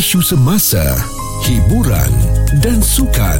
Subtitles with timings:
[0.00, 0.80] isu semasa,
[1.44, 2.08] hiburan
[2.58, 3.38] dan sukan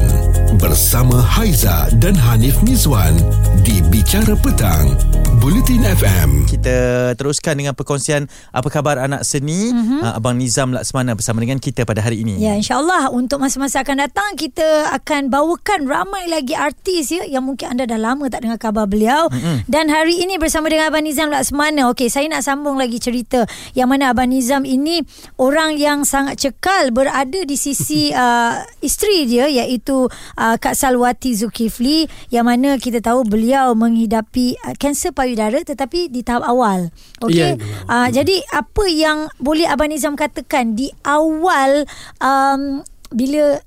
[0.63, 3.19] bersama Haiza dan Hanif Mizwan
[3.67, 4.95] di Bicara Petang,
[5.43, 6.47] Bulletin FM.
[6.47, 10.15] Kita teruskan dengan perkongsian apa khabar anak seni mm-hmm.
[10.15, 12.39] Abang Nizam Laksmana bersama dengan kita pada hari ini.
[12.39, 17.75] Ya, insyaAllah untuk masa-masa akan datang kita akan bawakan ramai lagi artis ya yang mungkin
[17.75, 19.27] anda dah lama tak dengar khabar beliau.
[19.27, 19.67] Mm-hmm.
[19.67, 21.91] Dan hari ini bersama dengan Abang Nizam Laksmana.
[21.91, 23.43] Okey, saya nak sambung lagi cerita
[23.75, 25.03] yang mana Abang Nizam ini
[25.35, 32.11] orang yang sangat cekal berada di sisi uh, isteri dia iaitu uh, Kak Salwati Zulkifli
[32.29, 36.93] yang mana kita tahu beliau menghidapi uh, kanser payudara tetapi di tahap awal.
[37.25, 37.57] Okey.
[37.57, 37.57] Ya,
[37.89, 41.89] uh, jadi apa yang boleh Abang Nizam katakan di awal
[42.21, 43.63] um, bila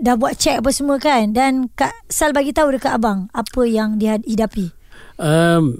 [0.00, 4.00] dah buat cek apa semua kan dan Kak Sal bagi tahu dekat abang apa yang
[4.00, 4.79] dia hidapi.
[5.20, 5.76] Um,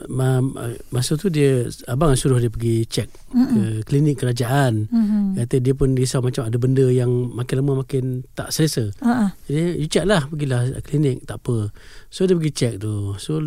[0.92, 4.84] masa tu dia abang suruh dia pergi cek ke klinik kerajaan.
[4.92, 5.40] Mm-hmm.
[5.40, 8.92] Kata dia pun risau macam ada benda yang makin lama makin tak selesa.
[9.00, 9.32] Uh-uh.
[9.48, 11.72] Jadi you check lah pergilah klinik tak apa.
[12.12, 13.16] So dia pergi cek tu.
[13.16, 13.40] So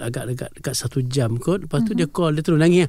[0.00, 1.68] agak dekat dekat satu jam kot.
[1.68, 2.08] Lepas tu mm-hmm.
[2.08, 2.88] dia call dia terus nangis.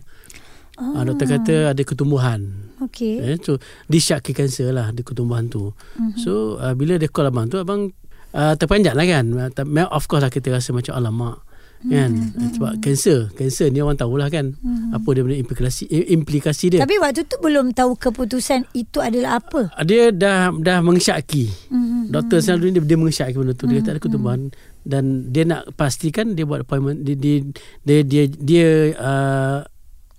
[0.79, 1.03] Ah.
[1.03, 2.71] doktor kata ada ketumbuhan.
[2.79, 3.19] Okey.
[3.19, 3.59] Eh, so
[3.91, 5.75] disyaki kanser lah di ketumbuhan tu.
[5.75, 6.23] Mm-hmm.
[6.23, 7.91] So uh, bila dia call abang tu abang
[8.31, 9.51] uh, terpanjat lah kan.
[9.91, 11.48] Of course lah kita rasa macam alamak
[11.79, 12.59] kan hmm.
[12.59, 14.91] sebab kanser kanser ni orang tahulah kan hmm.
[14.91, 19.71] apa dia punya implikasi implikasi dia tapi waktu tu belum tahu keputusan itu adalah apa
[19.87, 22.11] dia dah dah mensyaki hmm.
[22.11, 23.85] doktor selalu dia, dia mensyaki benda tu dia hmm.
[23.87, 24.41] tak ada ketumbuhan
[24.83, 27.47] dan dia nak pastikan dia buat appointment dia dia
[27.87, 28.67] dia dia, dia
[28.99, 29.59] uh,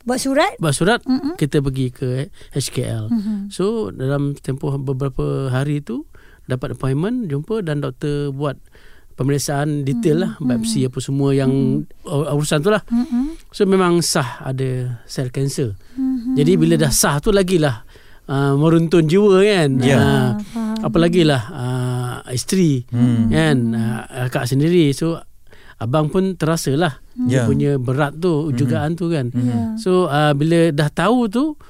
[0.08, 1.36] buat surat buat surat hmm.
[1.36, 3.38] kita pergi ke HKL hmm.
[3.52, 6.08] so dalam tempoh beberapa hari tu
[6.48, 8.56] dapat appointment jumpa dan doktor buat
[9.20, 10.48] pemeriksaan detail lah mm-hmm.
[10.48, 11.52] biopsi apa semua yang
[11.84, 12.32] mm-hmm.
[12.32, 13.52] urusan tu lah mm-hmm.
[13.52, 16.40] so memang sah ada sel kanser mm-hmm.
[16.40, 17.84] jadi bila dah sah tu lagilah
[18.24, 20.40] uh, meruntun jiwa kan yeah.
[20.40, 23.28] uh, apalagi lah uh, isteri mm.
[23.28, 24.00] kan uh,
[24.32, 25.20] akak sendiri so
[25.76, 27.44] abang pun terasa lah yeah.
[27.44, 29.00] punya berat tu jugaan mm-hmm.
[29.04, 29.76] tu kan yeah.
[29.76, 31.60] so uh, bila dah tahu tu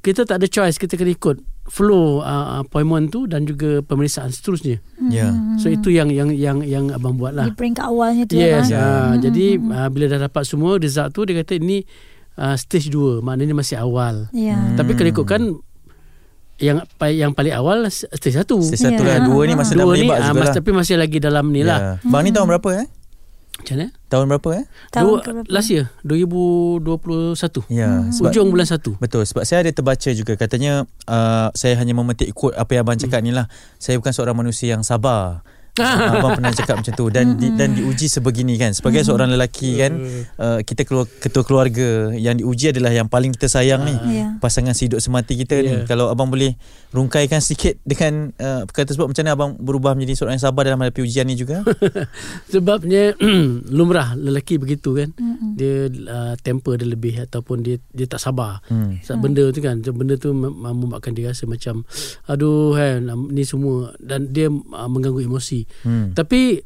[0.00, 4.84] kita tak ada choice kita kena ikut flow uh, appointment tu dan juga pemeriksaan seterusnya.
[5.08, 5.32] Ya.
[5.32, 5.32] Yeah.
[5.56, 7.48] So itu yang yang yang yang abang buat lah.
[7.48, 8.36] Di peringkat awalnya tu.
[8.36, 8.68] Yes.
[8.68, 8.80] Ya.
[8.80, 9.14] Uh, hmm.
[9.24, 11.80] Jadi uh, bila dah dapat semua result tu dia kata ini
[12.36, 14.28] uh, stage 2 maknanya masih awal.
[14.36, 14.60] Yeah.
[14.60, 14.76] Hmm.
[14.76, 15.42] Tapi kalau ikutkan
[16.60, 16.78] yang
[17.10, 18.44] yang paling awal stage 1.
[18.44, 19.00] Stage 1 yeah.
[19.00, 19.18] lah.
[19.24, 20.54] Dua ni masih dalam libat uh, juga lah.
[20.54, 21.98] Tapi masih lagi dalam ni lah.
[21.98, 22.12] Yeah.
[22.12, 22.86] Bang ni tahun berapa eh?
[23.54, 23.88] Macam mana?
[24.10, 24.64] Tahun berapa eh?
[24.90, 25.46] Tahun Dua, berapa?
[25.46, 27.70] last year 2021.
[27.70, 28.18] Ya, hmm.
[28.18, 28.98] Hujung bulan 1.
[28.98, 32.98] Betul sebab saya ada terbaca juga katanya uh, saya hanya memetik quote apa yang abang
[32.98, 33.26] cakap hmm.
[33.30, 33.46] ni lah.
[33.78, 35.46] Saya bukan seorang manusia yang sabar.
[35.82, 39.06] Abang pernah cakap macam tu dan di, dan diuji sebegini kan sebagai mm.
[39.10, 39.92] seorang lelaki kan
[40.38, 44.38] uh, kita keluar ketua keluarga yang diuji adalah yang paling kita sayang ni yeah.
[44.38, 45.82] pasangan hidup semati kita yeah.
[45.82, 46.54] ni kalau abang boleh
[46.94, 50.78] rungkaikan sedikit dengan uh, perkara tersebut macam mana abang berubah menjadi seorang yang sabar dalam
[50.78, 51.66] menghadapi ujian ni juga
[52.54, 53.18] sebabnya
[53.74, 55.58] lumrah lelaki begitu kan Mm-mm.
[55.58, 59.02] dia uh, temper dia lebih ataupun dia dia tak sabar hmm.
[59.02, 61.82] sebab benda tu kan benda tu membuatkan dia rasa macam
[62.30, 63.02] aduh kan
[63.34, 66.12] ni semua dan dia uh, mengganggu emosi Hmm.
[66.12, 66.62] tapi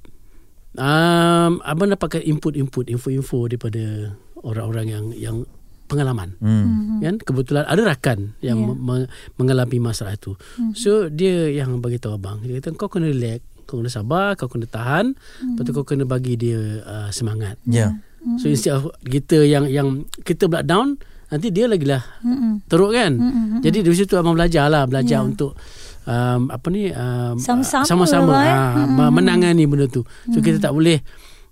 [0.75, 5.37] um, abang dapatkan input-input info-info daripada orang-orang yang yang
[5.85, 7.01] pengalaman Hmm.
[7.01, 8.69] kan kebetulan ada rakan yang Yeah.
[8.69, 8.85] yeah.
[8.85, 10.73] me- mengalami masalah itu Mhm.
[10.75, 14.47] so dia yang bagi tahu abang dia kata kau kena relax kau kena sabar kau
[14.47, 15.17] kena tahan
[15.49, 17.97] lepas tu kau kena bagi dia uh, semangat ya
[18.37, 19.89] so instead of kita yang yang
[20.21, 22.65] kita pula down nanti dia lagi lah Mm-mm.
[22.65, 23.61] teruk kan Mm-mm.
[23.61, 25.25] jadi dari situ abang belajar lah belajar Ya.
[25.25, 25.57] untuk
[26.09, 28.49] um, apa ni um, Sama-sama sama-sama lah, eh.
[28.49, 29.13] ha, Mm-mm.
[29.13, 31.05] menangani benda tu so kita tak boleh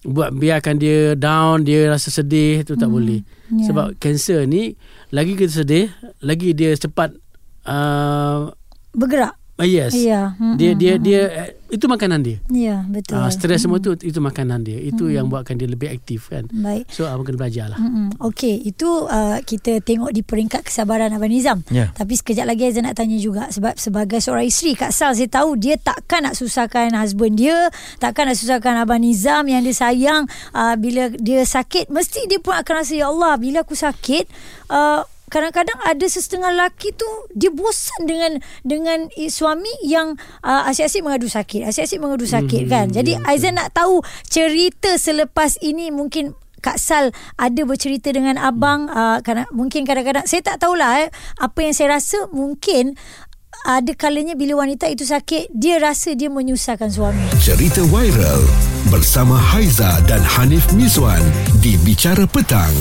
[0.03, 3.63] buat biarkan dia down dia rasa sedih tu tak boleh Ya.
[3.65, 4.75] sebab kanser ni
[5.09, 5.87] lagi kita sedih
[6.19, 7.15] lagi dia cepat
[7.63, 8.51] uh,
[8.91, 9.35] bergerak.
[9.55, 9.95] uh, yes.
[9.95, 10.57] Mm-mm.
[10.57, 13.17] dia dia dia eh, itu makanan dia Ya, betul.
[13.17, 16.87] uh, stres semua tu itu makanan dia itu yang buatkan dia lebih aktif kan Baik.
[16.87, 18.15] so abang kena belajar lah Mm-mm.
[18.23, 21.63] Okey, itu uh, kita tengok di peringkat kesabaran Abang Nizam.
[21.69, 21.91] Ya.
[21.93, 25.55] Tapi sekejap lagi Aizan nak tanya juga sebab sebagai seorang isteri Kak Sal saya tahu
[25.55, 30.75] dia takkan nak susahkan husband dia, takkan nak susahkan Abang Nizam yang dia sayang uh,
[30.75, 34.25] bila dia sakit mesti dia pun akan rasa ya Allah bila aku sakit
[34.69, 38.33] uh, kadang-kadang ada sesetengah lelaki tu dia bosan dengan
[38.63, 40.15] dengan suami yang
[40.47, 42.87] uh, asyik-asyik mengadu sakit, asyik-asyik mengadu sakit Hmm, kan.
[42.91, 48.91] Jadi ya, Aizan nak tahu cerita selepas ini mungkin Kak Sal ada bercerita dengan abang
[48.91, 52.99] uh, kadang, mungkin kadang-kadang saya tak tahulah eh, apa yang saya rasa mungkin
[53.67, 57.23] ada kalanya bila wanita itu sakit dia rasa dia menyusahkan suami.
[57.43, 58.43] Cerita viral
[58.91, 61.23] bersama Haiza dan Hanif Miswan
[61.63, 62.75] di Bicara Petang.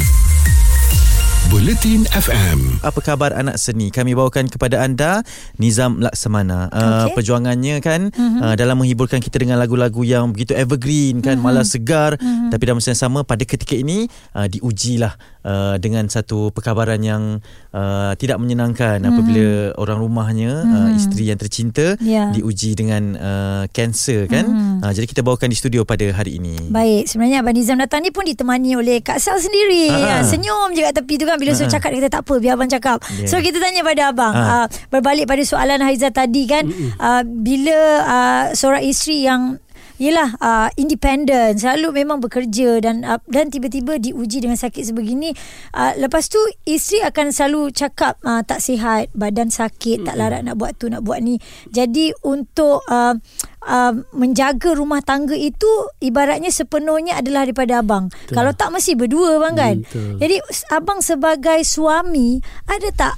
[1.54, 2.82] Buletin FM.
[2.82, 3.94] Apa khabar anak seni?
[3.94, 5.22] Kami bawakan kepada anda
[5.62, 6.74] Nizam Laksamana.
[6.74, 7.22] Uh, Okey.
[7.22, 8.42] perjuangannya kan mm-hmm.
[8.42, 11.46] uh, dalam menghiburkan kita dengan lagu-lagu yang begitu evergreen kan, mm-hmm.
[11.46, 12.50] malas segar mm-hmm.
[12.50, 15.14] tapi dalam masa yang sama pada ketika ini uh, diujilah
[15.46, 17.40] uh, dengan satu perkabaran yang
[17.72, 19.14] uh, tidak menyenangkan mm-hmm.
[19.14, 19.48] apabila
[19.78, 20.86] orang rumahnya mm-hmm.
[20.90, 22.34] uh, isteri yang tercinta Ya.
[22.34, 24.50] diuji dengan uh, kanser kan.
[24.50, 24.82] Mm-hmm.
[24.82, 26.74] Uh, jadi kita bawakan di studio pada hari ini.
[26.74, 29.94] Baik, sebenarnya Abang Nizam datang ni pun ditemani oleh Kak Sal sendiri.
[29.94, 30.22] Ah.
[30.22, 32.54] Ha, senyum je kat tepi tu kan bila suruh cakap dia kata tak apa biar
[32.58, 32.98] abang cakap.
[33.14, 33.30] Yeah.
[33.30, 34.66] So kita tanya pada abang, Ah.
[34.66, 36.66] uh, berbalik pada soalan Haiza tadi kan,
[36.98, 39.62] uh, bila uh, seorang isteri yang
[39.96, 45.32] Yelah uh, independent Selalu memang bekerja Dan uh, dan tiba-tiba diuji dengan sakit sebegini
[45.72, 50.60] uh, Lepas tu Isteri akan selalu cakap uh, Tak sihat Badan sakit Tak larat nak
[50.60, 51.40] buat tu Nak buat ni
[51.72, 53.16] Jadi untuk uh,
[53.64, 55.70] uh, Menjaga rumah tangga itu
[56.04, 58.36] Ibaratnya sepenuhnya adalah daripada abang Betul.
[58.36, 60.20] Kalau tak mesti berdua bang kan Betul.
[60.20, 60.36] Jadi
[60.76, 63.16] abang sebagai suami Ada tak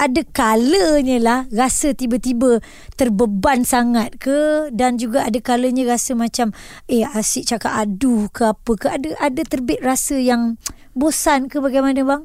[0.00, 2.64] ada kalanya lah rasa tiba-tiba
[2.96, 6.56] terbeban sangat ke dan juga ada kalanya rasa macam
[6.88, 10.56] eh asyik cakap aduh ke apa ke ada ada terbit rasa yang
[10.96, 12.24] bosan ke bagaimana bang?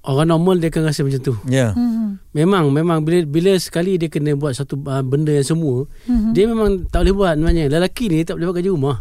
[0.00, 1.36] Orang normal dia akan rasa macam tu.
[1.44, 1.70] Ya.
[1.70, 1.70] Yeah.
[1.76, 2.16] Hmm.
[2.32, 6.32] Memang memang bila bila sekali dia kena buat satu uh, benda yang semua, mm-hmm.
[6.32, 7.68] dia memang tak boleh buat sebenarnya.
[7.68, 8.96] Lelaki ni tak boleh buat kerja rumah.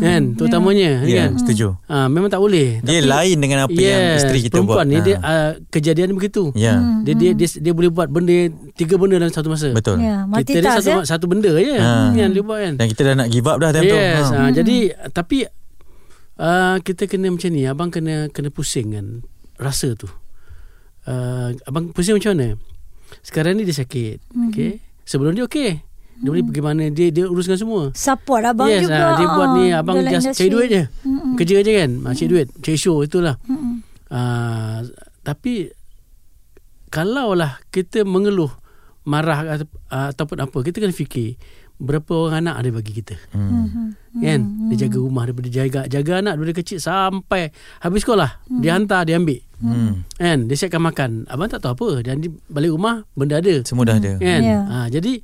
[0.00, 0.22] Kan?
[0.32, 1.36] Terutamanya Ya, kan.
[1.36, 1.76] setuju.
[1.84, 2.80] Ah memang tak boleh.
[2.80, 4.80] Dia lain dengan apa yang isteri kita buat.
[4.80, 5.02] perempuan ni Ha.
[5.02, 6.50] dia uh, kejadian begitu.
[6.52, 6.80] Ya.
[7.00, 8.32] Dia, dia dia dia boleh buat benda
[8.74, 9.70] tiga benda dalam satu masa.
[9.70, 10.00] Betul.
[10.00, 10.98] Ya, Kita ni satu ya.
[11.06, 12.10] satu benda je Ha.
[12.12, 12.74] yang dia buat kan.
[12.74, 13.94] Dan kita dah nak give up dah time tu.
[13.94, 14.34] Yes, Ha.
[14.34, 14.48] ha.
[14.50, 14.76] jadi
[15.10, 15.38] tapi
[16.36, 19.06] uh, kita kena macam ni, abang kena kena pusing kan
[19.56, 20.08] rasa tu.
[21.02, 22.48] Uh, abang pusing macam mana?
[23.20, 24.20] Sekarang ni dia sakit.
[24.26, 24.48] Mm-hmm.
[24.48, 24.72] Okey.
[25.02, 25.82] Sebelum dia okey.
[26.20, 27.82] Dia boleh pergi mana dia dia uruskan semua.
[27.90, 28.96] Support abang yes, juga.
[28.98, 30.36] ah, dia buat ni ah, abang just industri.
[30.38, 30.82] cari duit je.
[31.02, 31.32] Mm-mm.
[31.34, 31.90] Kerja je kan.
[31.94, 32.06] Mm.
[32.10, 33.34] Cari duit, cari show itulah.
[33.42, 33.74] Mm-mm.
[34.06, 34.78] Uh,
[35.20, 35.70] tapi
[36.88, 38.50] kalaulah kita mengeluh
[39.02, 41.38] marah atau, uh, ataupun apa kita kena fikir
[41.78, 43.86] berapa orang anak ada bagi kita Mhm.
[44.14, 49.02] kan dia jaga rumah daripada jaga jaga anak daripada kecil sampai habis sekolah dia hantar
[49.02, 50.04] dia ambil Hmm.
[50.14, 53.96] kan dia siapkan makan abang tak tahu apa dan balik rumah benda ada Semua dah
[53.96, 54.16] ada.
[54.16, 54.58] kan Ya.
[54.62, 55.20] ha, jadi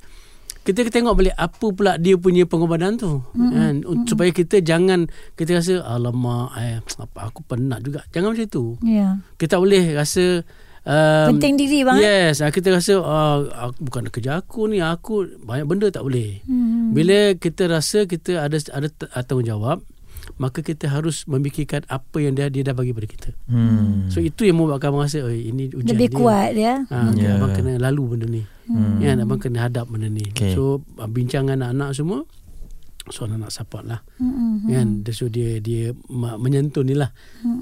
[0.67, 5.63] kita tengok balik apa pula dia punya pengorbanan tu kan Un- supaya kita jangan kita
[5.63, 9.15] rasa alamak eh, apa aku penat juga jangan macam tu Ya.
[9.39, 10.43] kita boleh rasa
[10.83, 11.99] um, Penting diri bang.
[11.99, 16.39] Yes, ah, kita rasa uh, aku, bukan kerja aku ni, aku banyak benda tak boleh.
[16.47, 16.95] Hmm.
[16.95, 18.87] Bila kita rasa kita ada ada
[19.23, 19.83] tanggungjawab,
[20.37, 23.29] maka kita harus memikirkan apa yang dia dia dah bagi pada kita.
[23.49, 24.05] Hmm.
[24.07, 26.17] So itu yang membuatkan abang rasa, oh, ini ujian Lebih dia.
[26.17, 26.73] kuat dia.
[26.87, 27.31] Ha, okay, Ya.
[27.35, 28.41] abang kena lalu benda ni.
[28.69, 29.01] Hmm.
[29.01, 30.25] Ya, abang kena hadap benda ni.
[30.31, 30.53] Okay.
[30.53, 32.19] So bincang dengan anak-anak semua,
[33.07, 34.03] so anak-anak support lah.
[34.19, 34.67] Mm-mm.
[34.67, 37.09] Kan dia so dia dia ma- menyentuh ni lah.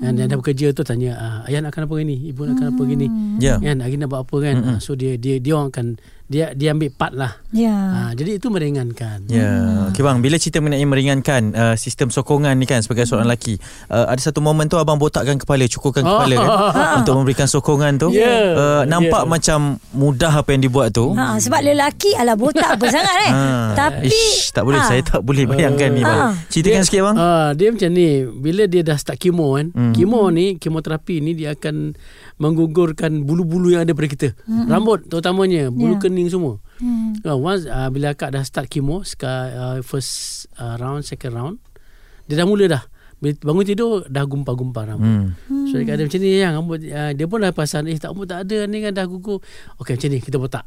[0.01, 2.17] Kan dia dah bekerja tu tanya, ah, ayah nak makan apa ni?
[2.27, 3.07] Ibu nak makan apa hari ni?
[3.37, 3.55] Ya.
[3.55, 4.55] Kan hari nak buat apa kan?
[4.65, 5.87] Ah, so dia dia dia orang akan
[6.25, 7.37] dia dia ambil part lah.
[7.49, 7.69] Ya.
[7.69, 9.25] Ha, jadi itu meringankan.
[9.27, 9.49] Ya,
[9.87, 14.05] okey bang, bila cerita mengenai meringankan uh, sistem sokongan ni kan sebagai seorang lelaki, uh,
[14.05, 16.17] ada satu momen tu abang botakkan kepala, cukurkan Oh.
[16.17, 16.49] kepala kan,
[16.99, 18.09] untuk memberikan sokongan tu.
[18.09, 18.51] Ya.
[18.51, 19.29] Uh, nampak Ya.
[19.29, 19.59] macam
[19.91, 21.13] mudah apa yang dibuat tu.
[21.13, 23.31] Ha, sebab lelaki ala botak apa sangat eh.
[23.31, 23.41] Ha.
[23.75, 24.87] Tapi Ish, tak boleh ha.
[24.87, 26.21] saya tak boleh bayangkan ni bang.
[26.21, 26.33] Ah.
[26.47, 27.15] Ceritakan Dia- sikit bang.
[27.15, 29.69] Ah, dia macam ni, bila dia dah start kemo kan.
[29.71, 29.93] Hmm.
[29.93, 31.93] Kemo ni, kemoterapi ni dia akan
[32.37, 34.27] menggugurkan bulu-bulu yang ada pada kita.
[34.45, 35.99] Rambut terutamanya, bulu Ya.
[36.15, 36.63] Kening semua.
[36.79, 37.19] Hmm.
[37.19, 40.11] Uh, once uh, bila akak dah start kemo, seka- uh, first
[40.55, 41.55] uh, round, second round,
[42.25, 42.83] dia dah mula dah.
[43.15, 45.07] Bila bangun tidur dah gumpal-gumpal rambut.
[45.07, 45.67] Hmm.
[45.67, 48.25] So dia kata macam ni yang rambut uh, dia pun dah perasan eh tak rambut
[48.25, 49.43] tak ada ni kan dah gugur.
[49.77, 50.63] Okey macam ni kita botak.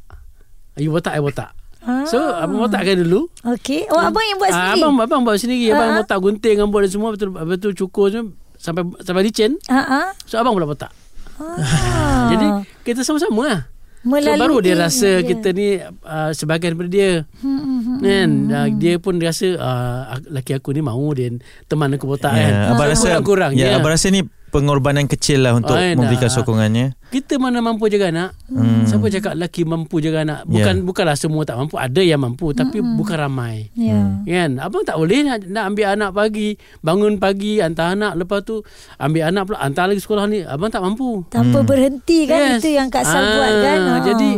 [0.76, 1.52] You botak I botak.
[1.78, 2.02] Ah.
[2.05, 3.28] So abang botakkan dulu.
[3.45, 3.87] Okey.
[3.88, 4.81] Oh abang yang buat Ah, sendiri.
[4.81, 5.67] abang abang buat sendiri.
[5.71, 5.97] Abang Ah.
[6.00, 9.55] botak gunting rambut dan semua betul betul cukur semua sampai sampai licin.
[9.69, 10.07] Ha ah.
[10.25, 10.90] So abang pula botak.
[11.37, 12.26] Ah.
[12.33, 12.47] Jadi
[12.83, 13.61] kita sama-sama lah.
[13.99, 15.26] So Melalui baru dia rasa dia.
[15.26, 17.11] kita ni uh, sebahagian daripada dia.
[17.43, 17.99] Hmm, hmm, hmm.
[17.99, 20.00] Kan uh, dia pun rasa uh,
[20.31, 21.35] laki aku ni mau dia
[21.67, 22.52] teman aku botak kan.
[22.52, 23.76] Ya, abang So, rasa kurang-kurang ya, je.
[23.76, 26.35] abang rasa ni pengorbanan kecil lah untuk Ay, memberikan dah.
[26.35, 26.87] sokongannya.
[27.09, 28.31] kita mana mampu jaga anak.
[28.47, 28.85] Hmm.
[28.85, 30.40] siapa cakap lelaki mampu jaga anak?
[30.45, 30.83] Bukan Ya.
[30.83, 31.75] bukanlah semua tak mampu.
[31.75, 33.73] Ada yang mampu tapi bukan ramai.
[33.73, 34.21] Ya.
[34.21, 34.57] kan?
[34.59, 36.49] Abang tak boleh nak, nak ambil anak pagi.
[36.81, 38.12] Bangun pagi hantar anak.
[38.14, 38.61] Lepas tu
[38.97, 39.59] ambil anak pula.
[39.59, 40.40] Hantar lagi sekolah ni.
[40.43, 41.25] Abang tak mampu.
[41.26, 42.57] Tanpa berhenti kan?
[42.57, 43.81] Itu yang Kak Sal Ah, buat kan.
[43.81, 43.93] Ha.
[44.02, 44.31] jadi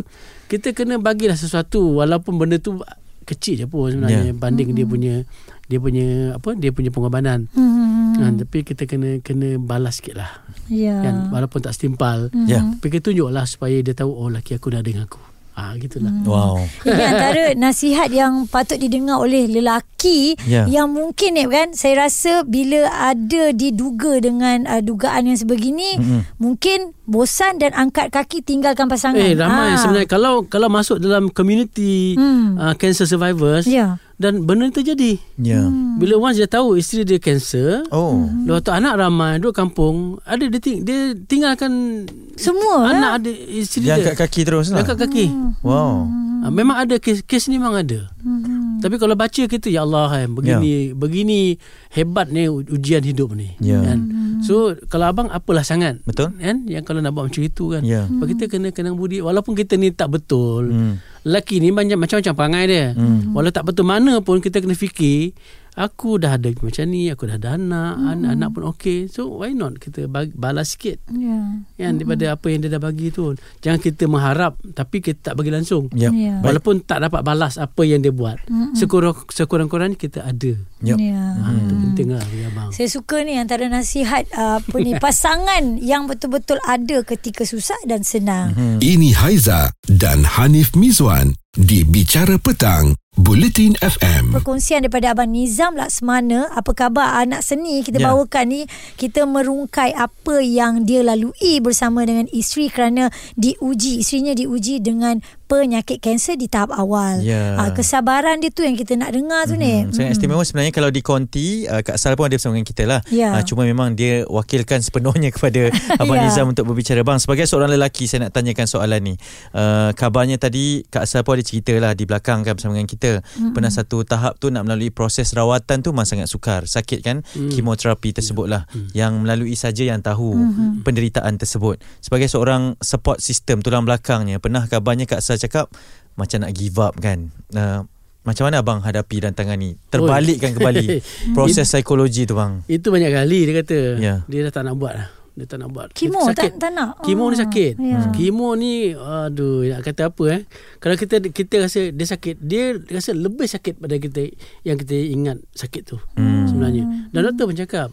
[0.46, 1.96] kita kena bagilah sesuatu.
[1.96, 2.78] Walaupun benda tu
[3.22, 4.32] kecil je pun sebenarnya Ya.
[4.32, 5.22] banding dia punya
[5.70, 8.14] dia punya apa dia punya pengorbanan Hmm, hmm, hmm.
[8.18, 10.30] kan tapi kita kena kena balas sikit lah
[10.66, 10.98] Ya.
[11.00, 12.66] kan walaupun tak setimpal Ya.
[12.74, 15.22] tapi kita tunjuklah supaya dia tahu oh laki aku dah dengan aku
[15.52, 16.08] Ah gitulah.
[16.24, 16.62] Wow.
[16.80, 20.64] Ini antara nasihat yang patut didengar oleh lelaki Ya.
[20.64, 26.22] yang mungkin ni kan saya rasa bila ada diduga dengan uh, dugaan yang sebegini Mm-mm.
[26.38, 29.20] mungkin bosan dan angkat kaki tinggalkan pasangan.
[29.20, 29.76] Eh ramai Ah.
[29.76, 32.56] sebenarnya kalau kalau masuk dalam community Hmm.
[32.56, 33.98] uh, cancer survivors Ya.
[34.20, 35.16] Dan benda ni terjadi.
[35.34, 35.64] Ya.
[35.96, 38.28] Bila once dia tahu isteri dia cancer, Oh.
[38.44, 42.04] Lepas tu anak ramai duduk kampung, ada dia, ting- dia tinggalkan
[42.36, 42.92] Semua lah.
[42.92, 44.04] anak ada isteri Dia dia.
[44.04, 44.80] angkat kaki terus Dia lah.
[44.84, 45.26] angkat kaki.
[45.60, 46.04] Wow.
[46.40, 48.08] Ah, memang ada kes kes ni memang ada.
[48.18, 48.80] Hmm.
[48.80, 51.60] Tapi kalau baca kita ya Allah kan begini begini
[51.90, 53.56] hebat ni ujian hidup ni.
[53.58, 53.80] Ya.
[53.82, 54.08] Kan?
[54.40, 56.00] So kalau abang apalah sangat.
[56.02, 56.32] Betul.
[56.34, 57.84] Kan yang kalau nak buat macam itu kan.
[57.84, 58.04] Ya.
[58.06, 60.72] Sebab kita kena kenang budi walaupun kita ni tak betul.
[60.72, 60.96] Hmm.
[61.26, 62.86] Lelaki ni banyak macam-macam perangai dia.
[62.96, 63.36] Hmm.
[63.36, 65.36] Walau tak betul mana pun kita kena fikir
[65.80, 69.08] aku dah ada macam ni, aku dah ada anak, anak, anak pun okey.
[69.08, 71.64] So why not kita bagi, balas sikit Ya.
[71.80, 73.32] kan daripada apa yang dia dah bagi tu.
[73.64, 75.88] Jangan kita mengharap tapi kita tak bagi langsung.
[75.96, 76.12] Yep.
[76.12, 76.36] Ya.
[76.38, 76.44] Baik.
[76.44, 78.36] Walaupun tak dapat balas apa yang dia buat.
[78.76, 80.52] Sekurang sekurang-kurangnya kita ada.
[80.84, 80.98] Yep.
[81.00, 81.24] Ya.
[81.40, 82.70] Ha, itu penting lah bagi abang.
[82.70, 88.04] Saya suka ni antara nasihat uh, apa ni pasangan yang betul-betul ada ketika susah dan
[88.04, 88.52] senang.
[88.80, 94.32] Ini Haiza dan Hanif Mizwan di Bicara Petang, Bulletin FM.
[94.32, 98.08] Perkongsian daripada Abang Nizam Laksmana Apa khabar anak seni Kita Ya.
[98.08, 98.60] bawakan ni
[98.96, 105.98] Kita merungkai apa yang dia lalui Bersama dengan isteri Kerana diuji Isterinya diuji dengan penyakit
[105.98, 107.58] kanser di tahap awal Ya.
[107.58, 110.88] Ah, Kesabaran dia tu yang kita nak dengar tu ni Hmm, sangat istimewa sebenarnya kalau
[110.88, 113.34] di Konti uh, Kak Sal pun ada bersama dengan kita lah Ya.
[113.34, 116.24] uh, Cuma memang dia wakilkan sepenuhnya kepada Abang Ya.
[116.24, 119.14] Nizam untuk berbicara Bang sebagai seorang lelaki saya nak tanyakan soalan ni
[119.52, 123.26] uh, Kabarnya tadi Kak Sal pun ada cerita lah di belakang kan bersama dengan kita
[123.26, 123.52] mm-hmm.
[123.58, 127.50] Pernah satu tahap tu nak melalui proses rawatan tu memang sangat sukar Sakit kan mm.
[127.58, 128.94] Kemoterapi tersebut lah mm.
[128.94, 130.86] Yang melalui saja yang tahu mm-hmm.
[130.86, 135.66] penderitaan tersebut Sebagai seorang support system tulang belakangnya Pernah kabarnya Kak Sal cakap
[136.14, 137.82] Macam nak give up kan uh,
[138.20, 141.00] macam mana abang hadapi dan tangani Terbalikkan kembali
[141.36, 143.78] Proses psikologi tu bang Itu banyak kali dia kata.
[143.96, 144.14] Ya.
[144.28, 145.08] Dia dah tak nak buat lah.
[145.32, 145.88] Dia tak nak buat.
[145.90, 147.72] Kemo Dia tak, tak nak Kemo ni Ah, sakit.
[147.76, 148.00] ya.
[148.10, 150.40] Kemo ni aduh nak kata apa eh.
[150.76, 154.26] Kalau kita kita rasa dia sakit, dia rasa lebih sakit pada kita
[154.62, 156.44] yang kita ingat sakit tu Hmm.
[156.44, 156.84] sebenarnya.
[157.08, 157.88] Dan doktor pun cakap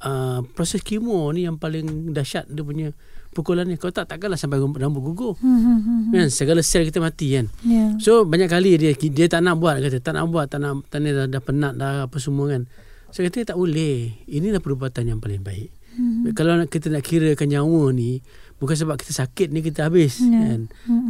[0.00, 2.88] uh, proses kemo ni yang paling dahsyat dia punya
[3.32, 3.76] pukulan ni.
[3.76, 5.36] Kau tak takkanlah sampai rambut gugur.
[5.36, 6.00] Hmm, hmm, hmm.
[6.10, 7.52] Kan segala sel kita mati kan.
[7.62, 7.92] Ya.
[7.98, 11.00] So banyak kali dia dia tak nak buat kata tak nak buat tak nak tak
[11.00, 12.64] nak, dah, dah penat dah apa semua kan.
[13.08, 14.12] Saya kata tak boleh.
[14.26, 15.72] Inilah perubatan yang paling baik.
[15.96, 16.28] Hmm.
[16.30, 18.20] Kalau nak- kita nak kirakan nyawa ni
[18.56, 20.32] bukan sebab kita sakit ni kita habis Ya.
[20.48, 20.60] kan.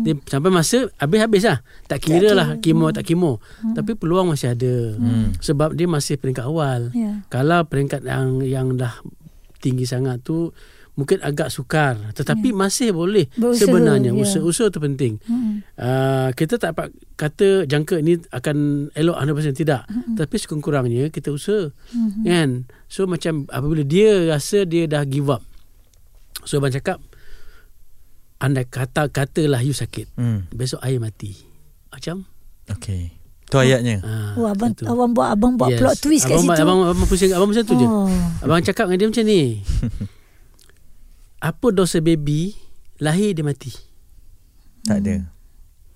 [0.03, 1.59] Dia sampai masa habis-habis lah.
[1.85, 3.39] Tak kira lah kemo tak kemo.
[3.69, 4.75] Tapi peluang masih ada.
[4.95, 5.35] Hmm.
[5.37, 6.91] Sebab dia masih peringkat awal.
[6.93, 7.23] Ya.
[7.27, 8.95] Kalau peringkat yang yang dah
[9.57, 10.55] tinggi sangat tu
[10.97, 14.17] mungkin agak sukar tetapi masih boleh Berusaha, sebenarnya ya.
[14.17, 15.21] usaha usaha tu penting.
[15.29, 15.61] Hmm.
[15.77, 19.85] Uh, kita tak dapat kata jangka ni akan elok 100% tidak.
[19.87, 20.17] Hmm.
[20.17, 21.69] Tapi sekurang-kurangnya kita usaha.
[22.25, 22.65] Kan?
[22.89, 25.45] So macam apabila dia rasa dia dah give up.
[26.49, 26.97] So abang cakap
[28.37, 30.17] anda kata katalah you sakit.
[30.17, 30.49] hmm.
[30.49, 31.37] Besok air mati.
[31.93, 32.25] Macam
[32.67, 33.13] Okay
[33.47, 34.83] Tu ayatnya ah, Oh, abang, itu.
[34.91, 35.79] abang buat abang buat Yes.
[35.79, 36.63] plot twist kat abang, situ.
[36.67, 37.87] Abang, abang, pusing, abang pusing tu je.
[37.87, 38.11] Oh.
[38.43, 39.43] Abang cakap dengan dia macam ni.
[41.47, 42.59] apa dosa baby
[42.99, 43.71] lahir dia mati.
[44.83, 45.31] Tak ada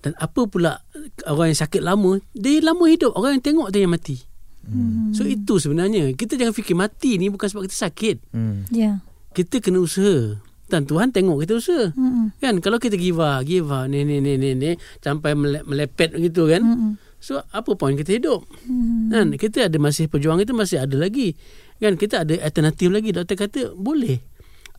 [0.01, 0.81] Dan apa pula
[1.29, 3.13] orang yang sakit lama, dia lama hidup.
[3.13, 4.17] Orang yang tengok dia yang mati.
[4.65, 5.13] Hmm.
[5.13, 6.13] So itu sebenarnya.
[6.17, 8.17] Kita jangan fikir mati ni bukan sebab kita sakit.
[8.33, 8.73] hmm.
[8.73, 9.03] Ya.
[9.35, 10.41] Kita kena usaha.
[10.71, 11.91] Dan Tuhan tengok kita usaha.
[11.93, 12.33] Hmm.
[12.41, 16.15] Kan kalau kita give up, give up ni ni ni ni ni sampai mele- melepet
[16.17, 16.63] gitu kan.
[16.63, 16.91] Hmm.
[17.21, 18.41] So apa poin kita hidup?
[18.65, 19.13] Hmm.
[19.13, 21.37] Kan kita ada masih perjuangan itu masih ada lagi.
[21.77, 23.13] Kan kita ada alternatif lagi.
[23.13, 24.17] Doktor kata boleh.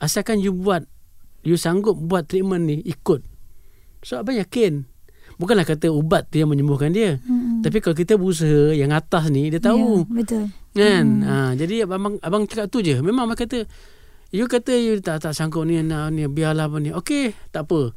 [0.02, 0.82] Asalkan you buat
[1.46, 3.22] you sanggup buat treatment ni ikut.
[4.02, 4.90] So abang yakin.
[5.38, 7.22] Bukanlah kata ubat tu yang menyembuhkan dia.
[7.22, 7.62] Hmm.
[7.62, 10.04] Tapi kalau kita berusaha yang atas ni dia tahu.
[10.04, 10.44] Ya, betul.
[10.74, 11.06] Kan?
[11.22, 12.98] Ha, jadi abang abang cakap tu je.
[12.98, 13.64] Memang abang kata
[14.34, 16.90] you kata you tak tak sanggup ni nak ni biarlah apa ni.
[16.90, 17.94] Okey, tak apa.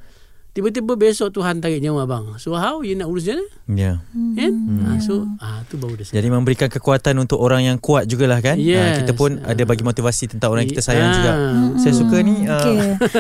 [0.55, 2.25] Tiba-tiba besok Tuhan tarik nyawa abang.
[2.39, 3.35] So how you nak urus dia?
[3.67, 3.99] Ya
[4.33, 4.53] Kan?
[4.79, 6.07] Ha, so ah tu baru dia.
[6.07, 8.79] Jadi memberikan kekuatan untuk orang yang kuat jugalah kan Yes.
[8.79, 11.13] Ah, Kita pun ada bagi motivasi tentang orang yang kita sayang Ah.
[11.13, 11.31] juga
[11.75, 12.77] Saya suka ni uh, Okey.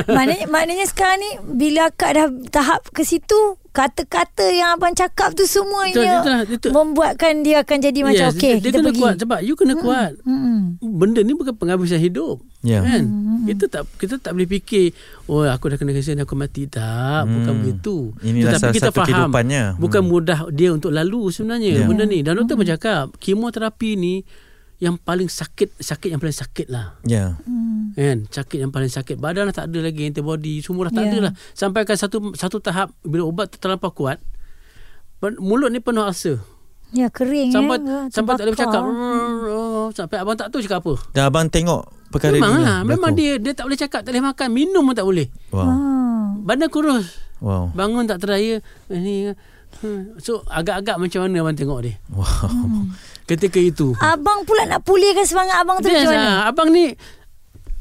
[0.07, 5.43] maknanya, maknanya sekarang ni bila akak dah tahap ke situ, kata-kata yang abang cakap tu
[5.43, 6.71] semuanya Betul, betul, betul.
[6.71, 9.01] membuatkan dia akan jadi macam Yes, okey, dia, kena pergi.
[9.01, 10.11] kuat sebab you kena kuat.
[10.23, 10.79] Hmm.
[10.79, 12.39] Benda ni bukan penghabisan hidup.
[12.61, 12.79] Ya.
[12.81, 13.03] Kan?
[13.45, 17.51] Kita tak kita tak boleh fikir oh aku dah kena kesian aku mati tak bukan
[17.51, 17.61] Hmm.
[17.61, 18.15] begitu.
[18.21, 19.63] Inilah Tetapi kita satu faham kehidupannya.
[19.77, 20.09] bukan Hmm.
[20.09, 21.85] mudah dia untuk lalu sebenarnya Ya.
[21.85, 22.23] benda ni.
[22.23, 24.15] Dan doktor pun cakap kemoterapi ni
[24.77, 26.99] yang paling sakit sakit yang paling sakit lah.
[27.01, 27.39] Ya
[27.93, 31.09] Kan sakit yang paling sakit badan dah tak ada lagi antibody semua dah tak Ya.
[31.09, 34.19] ada lah sampai kan satu satu tahap bila ubat tu terlampau kuat
[35.39, 36.37] mulut ni penuh ulcer
[36.91, 38.05] Ya kering sampai eh.
[38.09, 39.49] sampai tak boleh bercakap Terbakar.
[39.49, 43.11] Oh, sampai abang tak tahu cakap apa Dan abang tengok perkara memang ni lah memang
[43.11, 45.65] dia dia tak boleh cakap tak boleh makan minum pun tak boleh Wow.
[45.65, 46.27] Ah.
[46.37, 47.71] badan kurus Wow.
[47.71, 49.27] bangun tak teraya ni
[49.81, 50.19] hmm.
[50.19, 52.85] so agak-agak macam mana abang tengok dia Wow.
[53.25, 56.15] Ketika itu Abang pula nak pulihkan semangat abang tu macam mana?
[56.15, 56.37] lah.
[56.45, 56.93] Abang ni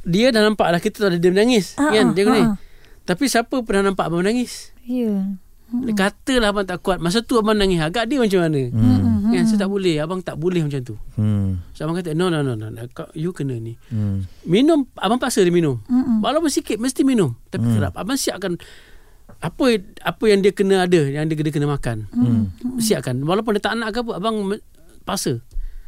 [0.03, 2.43] dia dah nampak lah kita tahu dia menangis Ah, kan ah, dia ni.
[2.43, 2.57] ah.
[3.05, 4.73] Tapi siapa pernah nampak abang menangis?
[4.83, 5.37] Ya.
[5.75, 6.97] Dia katalah abang tak kuat.
[6.99, 7.77] Masa tu abang nangis.
[7.79, 8.69] Agak dia macam mana?
[8.69, 9.27] Hmm.
[9.27, 9.97] Kan saya tak boleh.
[9.99, 10.95] Abang tak boleh macam tu.
[11.15, 11.59] Hmm.
[11.73, 12.69] So abang kata no no no no.
[13.13, 13.75] You kena ni.
[13.89, 14.29] Hmm.
[14.43, 15.81] Minum abang paksa dia minum.
[15.85, 16.21] Mm-mm.
[16.21, 17.35] Walaupun sikit mesti minum.
[17.49, 17.75] Tapi Hmm.
[17.75, 18.55] kerap abang siapkan
[19.41, 19.65] apa
[20.01, 22.07] apa yang dia kena ada yang dia, dia kena makan.
[22.09, 22.53] Hmm.
[22.77, 23.19] Siapkan.
[23.19, 24.37] Walaupun dia tak nak ke apa abang
[25.05, 25.39] paksa.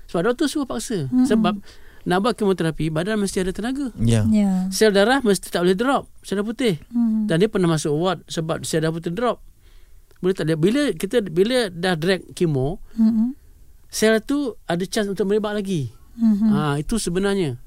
[0.07, 1.09] Sebab doktor suruh paksa.
[1.11, 1.59] Sebab
[2.07, 3.91] nak buat kemoterapi badan mesti ada tenaga.
[3.99, 4.23] Ya.
[4.27, 4.71] Ya.
[4.71, 7.27] Sel darah mesti tak boleh drop Sel darah putih Hmm.
[7.27, 9.43] Dan dia pernah masuk ward Sebab sel darah putih drop
[10.17, 13.35] Boleh tak dia Bila kita Bila dah drag kemo Hmm.
[13.89, 16.47] Sel tu Ada chance untuk merebak lagi Hmm.
[16.49, 17.59] ha, Itu sebenarnya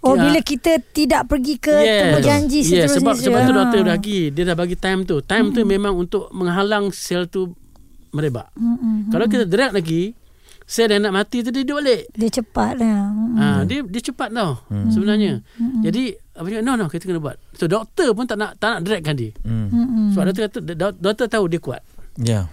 [0.00, 0.22] Oh Ya.
[0.22, 2.94] bila kita tidak pergi ke temu janji yes, seterusnya.
[2.94, 3.56] sebab, sebab tu Ah.
[3.58, 7.50] doktor dah bagi Dia dah bagi time tu Time tu memang untuk Menghalang sel tu
[8.08, 9.10] Merebak Hmm, hmm.
[9.10, 10.14] Kalau kita drag lagi
[10.70, 13.10] Sel yang nak mati tu Dia hidup balik Dia cepat lah.
[13.10, 13.34] Hmm.
[13.34, 15.42] Ha, dia dia cepat tau sebenarnya.
[15.82, 17.36] Jadi apa cakap no no kita kena buat.
[17.52, 19.34] So doktor pun tak nak tak nak dragkan dia.
[19.42, 19.66] Hmm.
[19.66, 20.14] Hmm.
[20.14, 21.82] Sebab doktor kata dok- doktor tahu dia kuat.
[22.16, 22.46] Ya.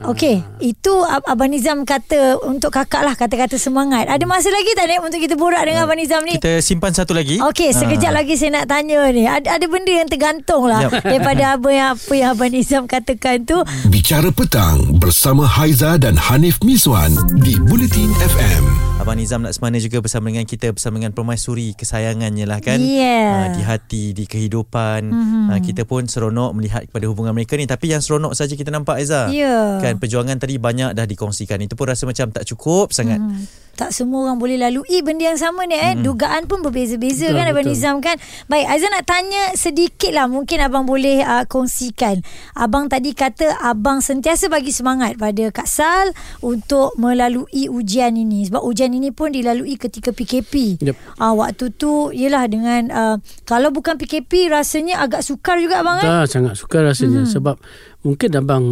[0.00, 4.06] Okey, itu Ab- Abang Nizam kata untuk kakak lah kata-kata semangat.
[4.06, 6.38] Ada masa lagi tak Nek untuk kita borak dengan Abang Nizam ni?
[6.38, 7.40] Kita simpan satu lagi.
[7.40, 8.16] Okey, sekejap Ah.
[8.16, 9.24] lagi saya nak tanya ni.
[9.24, 11.02] Ada ada benda yang tergantung lah Yap.
[11.10, 13.58] daripada apa yang apa yang Abang Nizam katakan tu.
[13.88, 18.64] Bicara petang bersama Haiza dan Hanif Miswan di Bulletin FM.
[18.98, 22.78] Abang Nizam nak semana juga bersama dengan kita bersama dengan permaisuri kesayangannya lah kan.
[22.78, 23.30] Yeah.
[23.30, 25.00] Ah, di hati, di kehidupan.
[25.08, 25.46] Mm-hmm.
[25.60, 29.26] kita pun seronok melihat kepada hubungan mereka ni tapi yang seronok saja kita nampak Aiza.
[29.28, 29.80] Ya.
[29.80, 31.64] Kan perjuangan tadi banyak dah dikongsikan.
[31.64, 33.16] Itu pun rasa macam tak cukup sangat.
[33.16, 33.48] Hmm.
[33.78, 35.94] Tak semua orang boleh lalui benda yang sama ni eh.
[35.94, 37.78] Dugaan pun berbeza-beza Betul, kan Abang betul.
[37.78, 38.16] Nizam kan.
[38.50, 42.18] Baik, Aizan nak tanya sedikit lah mungkin abang boleh uh, kongsikan.
[42.58, 46.10] Abang tadi kata abang sentiasa bagi semangat pada Kak Sal
[46.42, 48.50] untuk melalui ujian ini.
[48.50, 50.82] Sebab ujian ini pun dilalui ketika PKP.
[50.82, 50.98] Yep.
[51.22, 56.26] Uh, waktu tu ialah dengan uh, kalau bukan PKP rasanya agak sukar juga abang kan.
[56.26, 57.30] Dah sangat suka rasanya hmm.
[57.30, 57.54] sebab
[58.02, 58.64] mungkin abang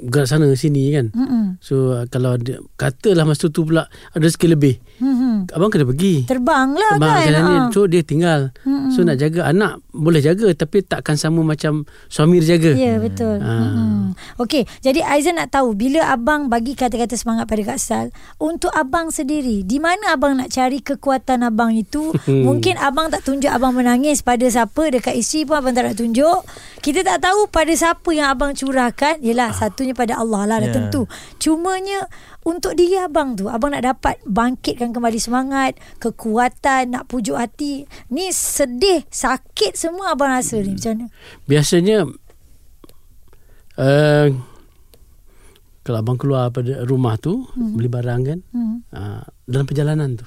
[0.00, 1.10] gerak sana sini kan.
[1.10, 1.46] Hmm.
[1.58, 4.78] So uh, kalau ada, katalah masa tu pula ada skill lebih.
[4.98, 5.50] Hmm.
[5.50, 6.22] Abang kena pergi.
[6.24, 7.26] Terbang lah Abang kan.
[7.26, 7.66] jalan ni Ah.
[7.70, 8.50] so dia tinggal.
[8.62, 8.90] Mm-mm.
[8.90, 12.72] So nak jaga anak boleh jaga tapi takkan sama macam suami dia jaga.
[12.74, 13.38] Ya betul.
[13.42, 13.74] Ah.
[13.74, 14.04] Hmm.
[14.38, 18.06] Okey, jadi Aizan nak tahu bila abang bagi kata-kata semangat pada Kak Sal,
[18.38, 22.10] untuk abang sendiri, di mana abang nak cari kekuatan abang itu?
[22.48, 26.40] Mungkin abang tak tunjuk abang menangis pada siapa dekat isteri pun abang tak nak tunjuk.
[26.80, 29.20] Kita tak tahu pada siapa yang abang curahkan.
[29.20, 29.50] Yelah,
[29.88, 30.74] satunya pada Allah lah dah Ya.
[30.76, 31.02] tentu.
[31.40, 32.04] Cumanya
[32.44, 37.88] untuk diri abang tu, abang nak dapat bangkitkan kembali semangat, kekuatan, nak pujuk hati.
[38.12, 41.06] Ni sedih, sakit semua abang rasa ni macam mana?
[41.48, 42.04] Biasanya
[43.78, 44.26] uh,
[45.80, 47.72] kalau abang keluar pada rumah tu hmm.
[47.72, 48.84] beli barang kan Hmm.
[48.92, 50.26] uh, dalam perjalanan tu.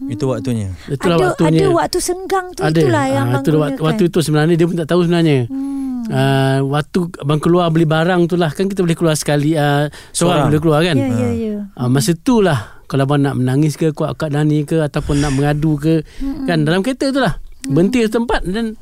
[0.00, 0.72] Itu waktunya.
[0.88, 1.60] Itulah ada, waktunya.
[1.60, 2.72] Ada waktu senggang tu ada.
[2.72, 5.44] itulah yang Ah, abang itulah waktu, waktu itu sebenarnya dia pun tak tahu sebenarnya.
[5.46, 5.78] Hmm.
[6.10, 10.50] Uh, waktu abang keluar beli barang tu lah kan kita boleh keluar sekali uh, seorang
[10.50, 10.98] boleh keluar kan.
[10.98, 11.54] Ya, ya, ya.
[11.72, 15.30] Uh, masa tu lah kalau abang nak menangis ke kuat kat Dani ke ataupun nak
[15.32, 16.44] mengadu ke Hmm.
[16.44, 17.38] kan dalam kereta tu lah.
[17.62, 18.74] Berhenti di tempat dan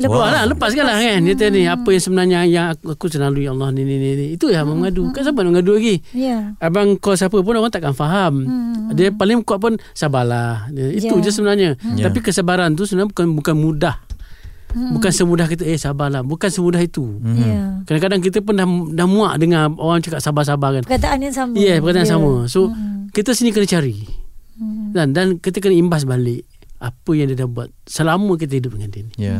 [0.00, 0.16] Lepas.
[0.16, 1.20] Wah lah, lepaskan lah kan.
[1.28, 4.10] Dia tanya ni, apa yang sebenarnya yang aku, aku selalu ya Allah ni ni ni.
[4.16, 4.26] ni.
[4.32, 5.12] Itu yang abang mengadu.
[5.12, 6.00] Kan siapa nak mengadu lagi?
[6.16, 6.56] Ya.
[6.56, 8.48] Abang call siapa pun orang takkan faham.
[8.48, 8.96] Hmm.
[8.96, 10.72] Dia paling kuat pun sabarlah.
[10.72, 11.28] Dia, Itu Ya.
[11.28, 11.70] je sebenarnya.
[12.00, 12.08] Ya.
[12.08, 14.00] Tapi kesabaran tu sebenarnya bukan bukan mudah.
[14.70, 14.94] Hmm.
[14.94, 16.22] Bukan semudah kita eh sabarlah.
[16.22, 17.02] Bukan semudah itu.
[17.02, 17.36] Mhm.
[17.36, 17.62] Ya.
[17.84, 20.82] Kadang-kadang kita pun dah dah muak dengar orang cakap sabar-sabar kan.
[20.86, 21.52] Perkataan yang sama.
[21.54, 22.12] Ya, yeah, perkataan Ya.
[22.14, 22.32] sama.
[22.46, 23.10] So Hmm.
[23.10, 24.06] kita sini kena cari.
[24.54, 24.94] Hmm.
[24.94, 26.46] Dan dan kita kena imbas balik
[26.80, 29.12] apa yang dia dah buat selama kita hidup dengan dia ni.
[29.14, 29.36] Ya.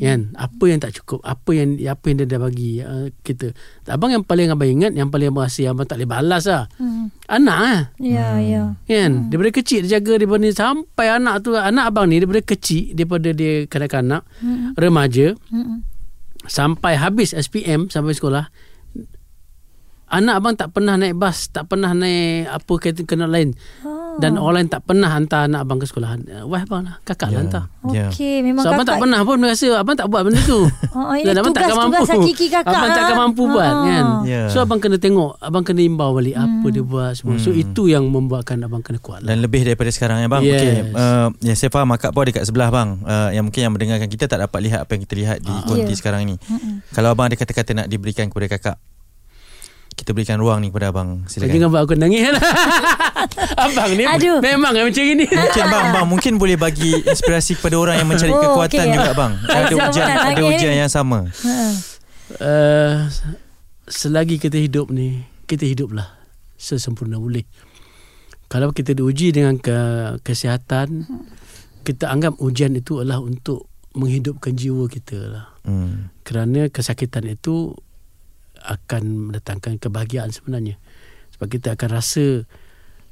[0.00, 3.52] Kan apa yang tak cukup apa yang apa yang dia dah bagi uh, kita
[3.86, 7.12] abang yang paling abang ingat yang paling abang rasa abang tak boleh balas lah Hmm.
[7.26, 8.62] anak lah Ya, ya.
[8.80, 12.94] kan daripada kecil dia jaga daripada ni sampai anak tu anak abang ni daripada kecil
[12.94, 14.72] daripada dia kanak-kanak Hmm.
[14.72, 15.84] remaja Hmm.
[16.46, 18.48] sampai habis SPM sampai sekolah
[20.08, 23.97] anak abang tak pernah naik bas tak pernah naik apa kereta kena lain Oh.
[24.18, 26.18] Dan orang lain tak pernah hantar anak abang ke sekolahan.
[26.22, 27.64] Uh, Wah abang lah, kakak lah hantar.
[27.88, 28.10] Ya.
[28.10, 30.60] Okey, memang So abang kakak tak pernah pun rasa abang tak buat benda tu.
[30.90, 32.14] Oh, Dan abang takkan tugas-tugas mampu.
[32.26, 33.20] hakiki kakak, Abang takkan ah.
[33.20, 33.84] mampu buat Ah.
[33.84, 34.04] kan.
[34.24, 34.42] Ya.
[34.48, 36.68] So abang kena tengok, abang kena imbau balik apa Hmm.
[36.68, 37.38] dia buat semua.
[37.38, 39.30] So itu yang membuatkan abang kena kuat lah.
[39.30, 40.42] Dan lebih daripada sekarang ya bang.
[40.42, 40.58] Yes.
[40.58, 42.98] Okey, uh, ya saya faham akak pun dekat sebelah bang.
[43.00, 45.86] Uh, yang mungkin yang mendengarkan kita tak dapat lihat apa yang kita lihat di konti
[45.86, 45.96] Ya.
[45.96, 46.34] sekarang ni.
[46.90, 48.76] Kalau abang ada kata-kata nak diberikan kepada kakak,
[49.98, 51.26] kita berikan ruang ni kepada abang.
[51.26, 51.50] Silakan.
[51.50, 52.38] jangan buat aku nangis lah.
[53.66, 54.38] abang ni Aduh.
[54.38, 55.26] memang macam ini.
[55.26, 58.94] Mungkin bang, bang mungkin boleh bagi inspirasi kepada orang yang mencari Oh, kekuatan okey.
[58.94, 59.32] juga bang.
[59.42, 61.26] Ada ujian, ada ujian yang sama.
[62.30, 63.08] Uh,
[63.84, 66.04] selagi kita hidup ni kita hiduplah
[66.54, 67.40] sesempurna boleh
[68.46, 69.72] kalau kita diuji dengan ke,
[70.20, 71.08] kesihatan
[71.82, 76.08] kita anggap ujian itu adalah untuk menghidupkan jiwa kita lah Hmm.
[76.20, 77.72] kerana kesakitan itu
[78.64, 80.80] akan mendatangkan kebahagiaan sebenarnya
[81.36, 82.46] sebab kita akan rasa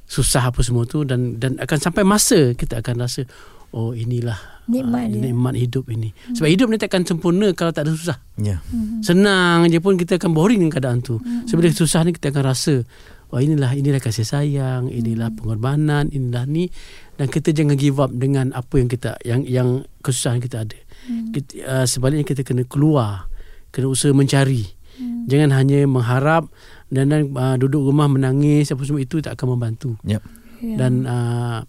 [0.06, 3.26] susah apa semua tu dan dan akan sampai masa kita akan rasa
[3.74, 5.20] oh inilah Nikmat ah, dia.
[5.30, 8.60] nikmat hidup ini sebab hidup ni takkan sempurna kalau tak ada susah Ya.
[9.00, 11.16] Senang je pun kita akan boring dengan keadaan tu.
[11.16, 11.48] Mm-hmm.
[11.48, 12.84] Sebab susah ni kita akan rasa
[13.26, 16.70] Wah inilah inilah kasih sayang, inilah pengorbanan, inilah ni
[17.18, 20.78] dan kita jangan give up dengan apa yang kita yang yang kesusahan kita ada.
[21.10, 21.34] Mm.
[21.34, 23.26] Kita, uh, sebaliknya kita kena keluar,
[23.74, 24.75] kena usaha mencari.
[24.96, 25.28] Mm.
[25.28, 26.48] Jangan hanya mengharap
[26.88, 29.98] dan, dan uh, duduk rumah menangis apa semua itu tak akan membantu.
[30.06, 30.22] Yep.
[30.64, 30.76] Ya.
[30.80, 31.60] Dan uh,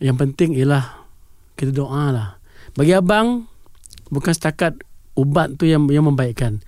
[0.00, 1.04] yang penting ialah
[1.58, 2.28] kita doa lah.
[2.76, 3.48] Bagi abang
[4.12, 4.78] bukan setakat
[5.16, 6.60] ubat tu yang yang membaikkan,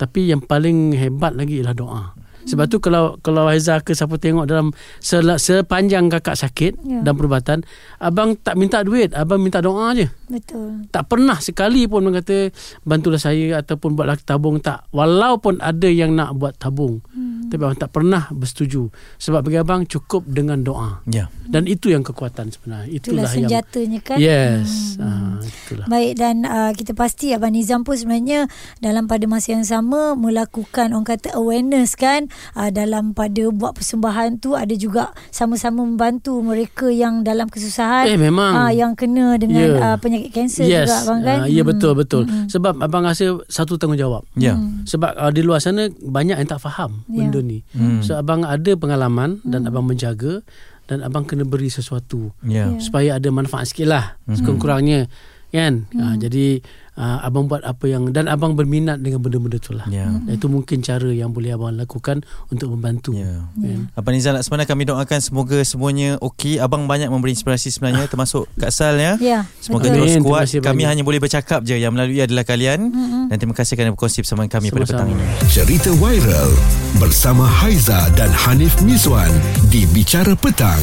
[0.00, 2.02] tapi yang paling hebat lagi ialah doa.
[2.46, 4.70] Sebab tu kalau kalau Haiza ke siapa tengok dalam
[5.02, 7.02] sel, sepanjang kakak sakit Ya.
[7.02, 7.66] dan perubatan,
[7.98, 10.06] abang tak minta duit, abang minta doa je.
[10.30, 10.86] Betul.
[10.90, 12.54] Tak pernah sekali pun orang kata
[12.86, 14.86] bantulah saya ataupun buatlah tabung tak.
[14.94, 17.02] Walaupun ada yang nak buat tabung.
[17.10, 17.50] Hmm.
[17.50, 18.90] Tapi abang tak pernah bersetuju.
[19.18, 21.02] Sebab bagi abang cukup dengan doa.
[21.06, 21.30] Ya.
[21.46, 22.90] Dan itu yang kekuatan sebenarnya.
[22.90, 24.18] Itulah Itulah yang senjatanya kan.
[24.18, 24.98] Yes.
[24.98, 25.38] Hmm.
[25.38, 25.86] Ha, itulah.
[25.86, 28.50] Baik dan uh, kita pasti Abang Nizam pun sebenarnya
[28.82, 34.38] dalam pada masa yang sama melakukan orang kata awareness kan uh, dalam pada buat persembahan
[34.38, 38.52] tu ada juga sama-sama membantu mereka yang dalam kesusahan Eh, memang.
[38.54, 39.68] uh, yang kena dengan Ya.
[39.72, 39.86] yeah.
[39.86, 40.84] uh, penyakit kanser yes.
[40.84, 41.38] juga abang kan.
[41.38, 41.70] Ah, ya Hmm.
[41.70, 42.22] betul betul.
[42.46, 44.24] Sebab abang rasa satu tanggungjawab.
[44.34, 44.54] Ya.
[44.84, 47.24] Sebab uh, di luar sana banyak yang tak faham Ya.
[47.24, 47.64] benda ni.
[47.70, 48.00] Hmm.
[48.00, 50.40] So abang ada pengalaman dan abang menjaga
[50.86, 52.30] dan abang kena beri sesuatu.
[52.40, 52.68] Ya.
[52.68, 52.78] Ya.
[52.78, 54.34] supaya ada manfaat sikit lah Mhm.
[54.36, 55.00] sekurang-kurangnya
[55.48, 55.98] kan hmm.
[55.98, 56.60] uh, jadi
[56.96, 60.08] uh, abang buat apa yang dan abang berminat dengan benda-benda tu lah Ya.
[60.26, 63.44] itu mungkin cara yang boleh abang lakukan untuk membantu Ya.
[63.54, 63.88] Kan?
[63.94, 66.56] Abang Nizam Laksmana kami doakan semoga semuanya okey.
[66.56, 69.14] Abang banyak memberi inspirasi sebenarnya termasuk Kak Sal ya.
[69.16, 69.44] Ya.
[69.58, 69.96] Semoga betul.
[69.98, 70.22] terus Amin.
[70.22, 70.44] kuat.
[70.48, 70.88] Kami banyak.
[70.88, 72.90] hanya boleh bercakap je yang melalui adalah kalian.
[73.26, 75.42] Dan terima kasih kerana berkongsi bersama kami pada petang Sama-sama.
[75.42, 75.48] ini.
[75.48, 76.50] Cerita viral
[76.96, 79.30] bersama Haiza dan Hanif Mizwan
[79.68, 80.80] di Bicara Petang.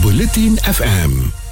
[0.00, 1.47] Buletin FM.